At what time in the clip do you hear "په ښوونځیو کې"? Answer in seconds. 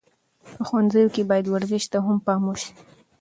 0.53-1.21